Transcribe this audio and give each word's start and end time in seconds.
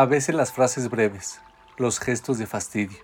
A 0.00 0.06
veces 0.06 0.34
las 0.34 0.50
frases 0.50 0.88
breves, 0.88 1.42
los 1.76 2.00
gestos 2.00 2.38
de 2.38 2.46
fastidio 2.46 2.96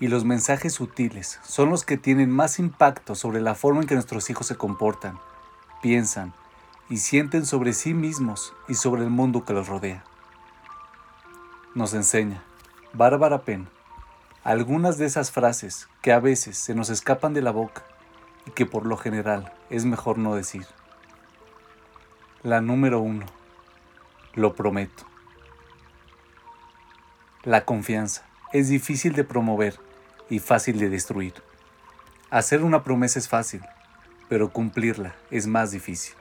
y 0.00 0.08
los 0.08 0.24
mensajes 0.24 0.72
sutiles 0.72 1.38
son 1.42 1.68
los 1.68 1.84
que 1.84 1.98
tienen 1.98 2.30
más 2.30 2.58
impacto 2.58 3.14
sobre 3.14 3.42
la 3.42 3.54
forma 3.54 3.82
en 3.82 3.86
que 3.86 3.92
nuestros 3.92 4.30
hijos 4.30 4.46
se 4.46 4.56
comportan, 4.56 5.18
piensan 5.82 6.32
y 6.88 6.96
sienten 6.96 7.44
sobre 7.44 7.74
sí 7.74 7.92
mismos 7.92 8.54
y 8.68 8.74
sobre 8.76 9.02
el 9.02 9.10
mundo 9.10 9.44
que 9.44 9.52
los 9.52 9.68
rodea. 9.68 10.02
Nos 11.74 11.92
enseña 11.92 12.42
Bárbara 12.94 13.42
Penn 13.42 13.68
algunas 14.42 14.96
de 14.96 15.04
esas 15.04 15.30
frases 15.30 15.90
que 16.00 16.10
a 16.10 16.20
veces 16.20 16.56
se 16.56 16.74
nos 16.74 16.88
escapan 16.88 17.34
de 17.34 17.42
la 17.42 17.50
boca 17.50 17.84
y 18.46 18.52
que 18.52 18.64
por 18.64 18.86
lo 18.86 18.96
general 18.96 19.52
es 19.68 19.84
mejor 19.84 20.16
no 20.16 20.34
decir. 20.34 20.64
La 22.42 22.62
número 22.62 22.98
uno. 22.98 23.26
Lo 24.32 24.54
prometo. 24.54 25.09
La 27.44 27.64
confianza 27.64 28.22
es 28.52 28.68
difícil 28.68 29.14
de 29.14 29.24
promover 29.24 29.80
y 30.28 30.40
fácil 30.40 30.78
de 30.78 30.90
destruir. 30.90 31.32
Hacer 32.28 32.62
una 32.62 32.84
promesa 32.84 33.18
es 33.18 33.30
fácil, 33.30 33.62
pero 34.28 34.52
cumplirla 34.52 35.14
es 35.30 35.46
más 35.46 35.70
difícil. 35.70 36.14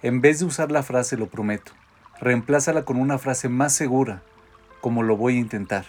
En 0.00 0.22
vez 0.22 0.38
de 0.38 0.46
usar 0.46 0.72
la 0.72 0.82
frase 0.82 1.18
lo 1.18 1.26
prometo, 1.26 1.72
reemplázala 2.20 2.86
con 2.86 2.96
una 2.96 3.18
frase 3.18 3.50
más 3.50 3.74
segura, 3.74 4.22
como 4.80 5.02
lo 5.02 5.18
voy 5.18 5.36
a 5.36 5.40
intentar. 5.40 5.84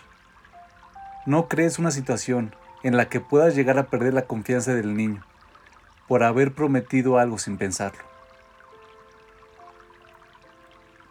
No 1.26 1.48
crees 1.48 1.80
una 1.80 1.92
situación 1.92 2.54
en 2.84 2.98
la 2.98 3.08
que 3.08 3.22
puedas 3.22 3.56
llegar 3.56 3.78
a 3.78 3.88
perder 3.88 4.14
la 4.14 4.26
confianza 4.26 4.74
del 4.74 4.98
niño 4.98 5.24
por 6.10 6.24
haber 6.24 6.54
prometido 6.54 7.20
algo 7.20 7.38
sin 7.38 7.58
pensarlo. 7.58 8.04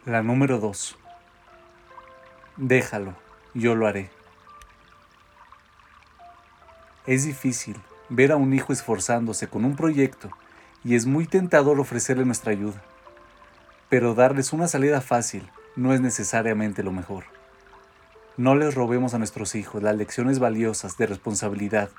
La 0.05 0.21
número 0.21 0.59
2. 0.59 0.99
Déjalo, 2.57 3.15
yo 3.55 3.73
lo 3.73 3.87
haré. 3.87 4.11
Es 7.07 7.25
difícil 7.25 7.75
ver 8.09 8.31
a 8.31 8.35
un 8.35 8.53
hijo 8.53 8.71
esforzándose 8.71 9.47
con 9.47 9.65
un 9.65 9.75
proyecto 9.75 10.29
y 10.83 10.93
es 10.93 11.07
muy 11.07 11.25
tentador 11.25 11.79
ofrecerle 11.79 12.25
nuestra 12.25 12.51
ayuda, 12.51 12.79
pero 13.89 14.13
darles 14.13 14.53
una 14.53 14.67
salida 14.67 15.01
fácil 15.01 15.49
no 15.75 15.93
es 15.93 16.01
necesariamente 16.01 16.83
lo 16.83 16.91
mejor. 16.91 17.23
No 18.37 18.53
les 18.53 18.75
robemos 18.75 19.15
a 19.15 19.17
nuestros 19.17 19.55
hijos 19.55 19.81
las 19.81 19.95
lecciones 19.95 20.37
valiosas 20.37 20.95
de 20.97 21.07
responsabilidad 21.07 21.89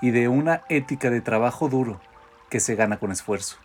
y 0.00 0.12
de 0.12 0.28
una 0.28 0.62
ética 0.68 1.10
de 1.10 1.20
trabajo 1.20 1.68
duro 1.68 2.00
que 2.48 2.60
se 2.60 2.76
gana 2.76 2.98
con 2.98 3.10
esfuerzo. 3.10 3.56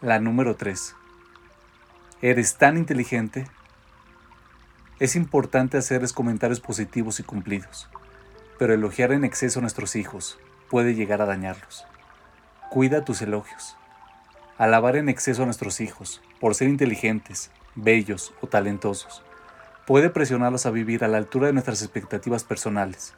La 0.00 0.18
número 0.18 0.56
3. 0.56 0.94
¿Eres 2.22 2.56
tan 2.56 2.78
inteligente? 2.78 3.46
Es 4.98 5.16
importante 5.16 5.76
hacerles 5.76 6.14
comentarios 6.14 6.60
positivos 6.60 7.20
y 7.20 7.22
cumplidos, 7.22 7.90
pero 8.58 8.72
elogiar 8.72 9.12
en 9.12 9.22
exceso 9.22 9.58
a 9.58 9.62
nuestros 9.62 9.96
hijos 9.96 10.38
puede 10.70 10.94
llegar 10.94 11.20
a 11.20 11.26
dañarlos. 11.26 11.84
Cuida 12.70 13.04
tus 13.04 13.20
elogios. 13.20 13.76
Alabar 14.56 14.96
en 14.96 15.10
exceso 15.10 15.42
a 15.42 15.44
nuestros 15.44 15.82
hijos 15.82 16.22
por 16.40 16.54
ser 16.54 16.68
inteligentes, 16.68 17.50
bellos 17.74 18.32
o 18.40 18.46
talentosos 18.46 19.22
puede 19.86 20.08
presionarlos 20.08 20.64
a 20.64 20.70
vivir 20.70 21.04
a 21.04 21.08
la 21.08 21.18
altura 21.18 21.48
de 21.48 21.52
nuestras 21.52 21.82
expectativas 21.82 22.44
personales 22.44 23.12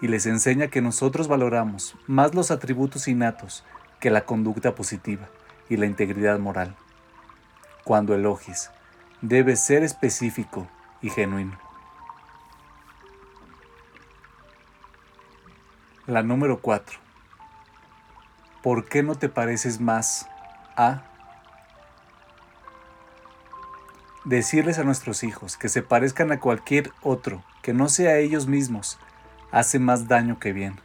y 0.00 0.06
les 0.06 0.26
enseña 0.26 0.68
que 0.68 0.80
nosotros 0.82 1.26
valoramos 1.26 1.96
más 2.06 2.36
los 2.36 2.52
atributos 2.52 3.08
innatos 3.08 3.64
que 3.98 4.10
la 4.10 4.24
conducta 4.24 4.76
positiva 4.76 5.28
y 5.68 5.78
la 5.78 5.86
integridad 5.86 6.38
moral 6.38 6.76
cuando 7.90 8.14
elogies, 8.14 8.70
debe 9.20 9.56
ser 9.56 9.82
específico 9.82 10.68
y 11.02 11.10
genuino. 11.10 11.58
La 16.06 16.22
número 16.22 16.60
4. 16.60 17.00
¿Por 18.62 18.88
qué 18.88 19.02
no 19.02 19.16
te 19.16 19.28
pareces 19.28 19.80
más 19.80 20.28
a 20.76 21.02
Decirles 24.24 24.78
a 24.78 24.84
nuestros 24.84 25.24
hijos 25.24 25.56
que 25.56 25.68
se 25.68 25.82
parezcan 25.82 26.30
a 26.30 26.38
cualquier 26.38 26.92
otro 27.02 27.42
que 27.60 27.74
no 27.74 27.88
sea 27.88 28.18
ellos 28.18 28.46
mismos 28.46 29.00
hace 29.50 29.80
más 29.80 30.06
daño 30.06 30.38
que 30.38 30.52
bien. 30.52 30.78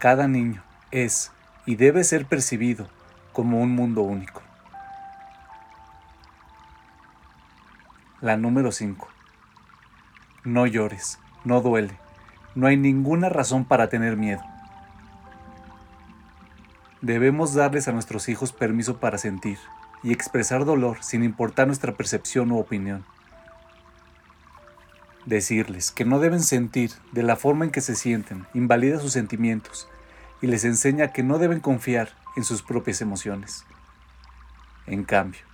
Cada 0.00 0.26
niño 0.26 0.64
es 0.90 1.30
y 1.66 1.76
debe 1.76 2.02
ser 2.02 2.26
percibido 2.26 2.88
como 3.32 3.60
un 3.60 3.76
mundo 3.76 4.02
único. 4.02 4.49
La 8.20 8.36
número 8.36 8.70
5. 8.70 9.08
No 10.44 10.66
llores, 10.66 11.18
no 11.44 11.62
duele, 11.62 11.98
no 12.54 12.66
hay 12.66 12.76
ninguna 12.76 13.30
razón 13.30 13.64
para 13.64 13.88
tener 13.88 14.18
miedo. 14.18 14.42
Debemos 17.00 17.54
darles 17.54 17.88
a 17.88 17.92
nuestros 17.92 18.28
hijos 18.28 18.52
permiso 18.52 19.00
para 19.00 19.16
sentir 19.16 19.56
y 20.02 20.12
expresar 20.12 20.66
dolor 20.66 20.98
sin 21.00 21.24
importar 21.24 21.66
nuestra 21.66 21.96
percepción 21.96 22.52
u 22.52 22.58
opinión. 22.58 23.06
Decirles 25.24 25.90
que 25.90 26.04
no 26.04 26.18
deben 26.18 26.42
sentir 26.42 26.90
de 27.12 27.22
la 27.22 27.36
forma 27.36 27.64
en 27.64 27.70
que 27.70 27.80
se 27.80 27.96
sienten 27.96 28.46
invalida 28.52 29.00
sus 29.00 29.12
sentimientos 29.12 29.88
y 30.42 30.46
les 30.46 30.66
enseña 30.66 31.14
que 31.14 31.22
no 31.22 31.38
deben 31.38 31.60
confiar 31.60 32.10
en 32.36 32.44
sus 32.44 32.62
propias 32.62 33.00
emociones. 33.00 33.64
En 34.86 35.04
cambio, 35.04 35.49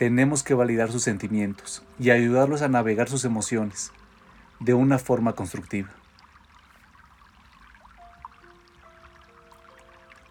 tenemos 0.00 0.42
que 0.42 0.54
validar 0.54 0.90
sus 0.90 1.02
sentimientos 1.02 1.82
y 1.98 2.08
ayudarlos 2.08 2.62
a 2.62 2.68
navegar 2.68 3.10
sus 3.10 3.26
emociones 3.26 3.92
de 4.58 4.72
una 4.72 4.98
forma 4.98 5.34
constructiva. 5.34 5.90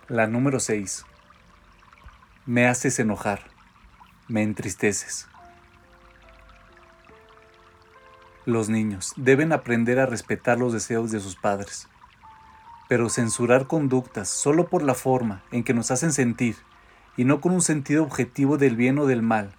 La 0.07 0.25
número 0.25 0.59
6. 0.59 1.05
Me 2.47 2.65
haces 2.65 2.97
enojar, 2.97 3.41
me 4.27 4.41
entristeces. 4.41 5.27
Los 8.47 8.69
niños 8.69 9.13
deben 9.17 9.53
aprender 9.53 9.99
a 9.99 10.07
respetar 10.07 10.57
los 10.57 10.73
deseos 10.73 11.11
de 11.11 11.19
sus 11.19 11.35
padres, 11.35 11.87
pero 12.87 13.07
censurar 13.07 13.67
conductas 13.67 14.29
solo 14.29 14.67
por 14.67 14.81
la 14.81 14.95
forma 14.95 15.43
en 15.51 15.63
que 15.63 15.75
nos 15.75 15.91
hacen 15.91 16.11
sentir 16.11 16.55
y 17.17 17.23
no 17.23 17.39
con 17.39 17.51
un 17.51 17.61
sentido 17.61 18.01
objetivo 18.01 18.57
del 18.57 18.75
bien 18.75 18.97
o 18.97 19.05
del 19.05 19.21
mal 19.21 19.58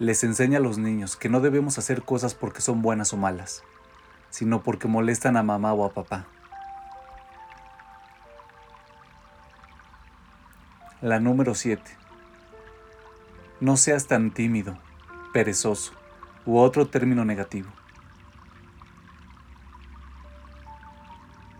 les 0.00 0.24
enseña 0.24 0.56
a 0.56 0.62
los 0.62 0.78
niños 0.78 1.14
que 1.14 1.28
no 1.28 1.40
debemos 1.40 1.76
hacer 1.76 2.02
cosas 2.02 2.34
porque 2.34 2.62
son 2.62 2.80
buenas 2.80 3.12
o 3.12 3.18
malas, 3.18 3.62
sino 4.30 4.62
porque 4.62 4.88
molestan 4.88 5.36
a 5.36 5.42
mamá 5.42 5.74
o 5.74 5.84
a 5.84 5.92
papá. 5.92 6.26
La 11.02 11.20
número 11.20 11.54
7. 11.54 11.82
No 13.60 13.76
seas 13.76 14.06
tan 14.06 14.30
tímido, 14.30 14.78
perezoso 15.34 15.92
u 16.46 16.56
otro 16.56 16.88
término 16.88 17.26
negativo. 17.26 17.68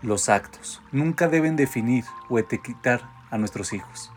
Los 0.01 0.29
actos 0.29 0.81
nunca 0.91 1.27
deben 1.27 1.55
definir 1.55 2.05
o 2.27 2.39
etiquetar 2.39 3.07
a 3.29 3.37
nuestros 3.37 3.71
hijos. 3.71 4.11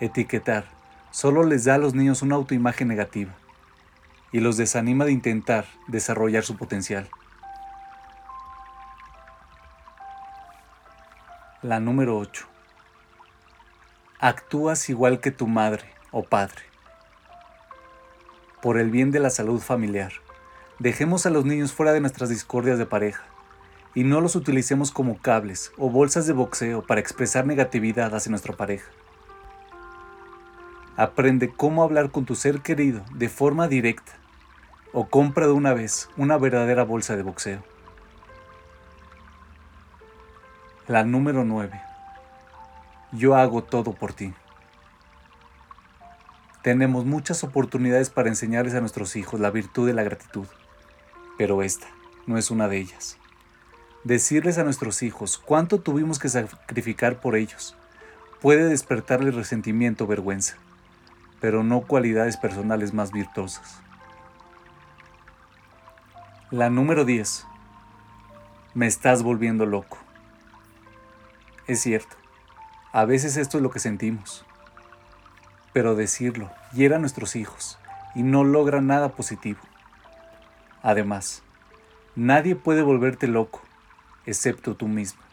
Etiquetar 0.00 0.77
solo 1.10 1.42
les 1.44 1.64
da 1.64 1.74
a 1.74 1.78
los 1.78 1.94
niños 1.94 2.22
una 2.22 2.36
autoimagen 2.36 2.88
negativa 2.88 3.34
y 4.32 4.40
los 4.40 4.56
desanima 4.56 5.04
de 5.04 5.12
intentar 5.12 5.66
desarrollar 5.86 6.44
su 6.44 6.56
potencial. 6.56 7.08
La 11.62 11.80
número 11.80 12.18
8. 12.18 12.46
Actúas 14.20 14.88
igual 14.88 15.20
que 15.20 15.30
tu 15.30 15.46
madre 15.46 15.84
o 16.10 16.22
padre. 16.22 16.62
Por 18.62 18.78
el 18.78 18.90
bien 18.90 19.10
de 19.10 19.20
la 19.20 19.30
salud 19.30 19.60
familiar, 19.60 20.12
dejemos 20.78 21.26
a 21.26 21.30
los 21.30 21.44
niños 21.44 21.72
fuera 21.72 21.92
de 21.92 22.00
nuestras 22.00 22.28
discordias 22.28 22.78
de 22.78 22.86
pareja 22.86 23.24
y 23.94 24.04
no 24.04 24.20
los 24.20 24.36
utilicemos 24.36 24.90
como 24.90 25.18
cables 25.18 25.72
o 25.78 25.90
bolsas 25.90 26.26
de 26.26 26.32
boxeo 26.32 26.86
para 26.86 27.00
expresar 27.00 27.46
negatividad 27.46 28.14
hacia 28.14 28.30
nuestra 28.30 28.56
pareja. 28.56 28.90
Aprende 30.98 31.48
cómo 31.48 31.84
hablar 31.84 32.10
con 32.10 32.24
tu 32.24 32.34
ser 32.34 32.60
querido 32.60 33.04
de 33.14 33.28
forma 33.28 33.68
directa 33.68 34.14
o 34.92 35.08
compra 35.08 35.46
de 35.46 35.52
una 35.52 35.72
vez 35.72 36.08
una 36.16 36.36
verdadera 36.38 36.82
bolsa 36.82 37.14
de 37.14 37.22
boxeo. 37.22 37.62
La 40.88 41.04
número 41.04 41.44
9. 41.44 41.80
Yo 43.12 43.36
hago 43.36 43.62
todo 43.62 43.92
por 43.92 44.12
ti. 44.12 44.34
Tenemos 46.64 47.04
muchas 47.04 47.44
oportunidades 47.44 48.10
para 48.10 48.28
enseñarles 48.28 48.74
a 48.74 48.80
nuestros 48.80 49.14
hijos 49.14 49.38
la 49.38 49.52
virtud 49.52 49.86
de 49.86 49.94
la 49.94 50.02
gratitud, 50.02 50.46
pero 51.38 51.62
esta 51.62 51.86
no 52.26 52.38
es 52.38 52.50
una 52.50 52.66
de 52.66 52.78
ellas. 52.78 53.18
Decirles 54.02 54.58
a 54.58 54.64
nuestros 54.64 55.04
hijos 55.04 55.38
cuánto 55.38 55.80
tuvimos 55.80 56.18
que 56.18 56.28
sacrificar 56.28 57.20
por 57.20 57.36
ellos 57.36 57.76
puede 58.40 58.64
despertarles 58.64 59.36
resentimiento 59.36 60.02
o 60.02 60.08
vergüenza 60.08 60.56
pero 61.40 61.62
no 61.62 61.82
cualidades 61.82 62.36
personales 62.36 62.92
más 62.94 63.12
virtuosas. 63.12 63.80
La 66.50 66.70
número 66.70 67.04
10. 67.04 67.46
Me 68.74 68.86
estás 68.86 69.22
volviendo 69.22 69.66
loco. 69.66 69.98
Es 71.66 71.80
cierto, 71.80 72.16
a 72.92 73.04
veces 73.04 73.36
esto 73.36 73.58
es 73.58 73.62
lo 73.62 73.70
que 73.70 73.78
sentimos, 73.78 74.44
pero 75.72 75.94
decirlo 75.94 76.50
hiera 76.72 76.96
a 76.96 76.98
nuestros 76.98 77.36
hijos 77.36 77.78
y 78.14 78.22
no 78.22 78.44
logra 78.44 78.80
nada 78.80 79.10
positivo. 79.10 79.60
Además, 80.82 81.42
nadie 82.16 82.56
puede 82.56 82.82
volverte 82.82 83.26
loco 83.26 83.60
excepto 84.28 84.76
tú 84.76 84.88
mismo. 84.88 85.27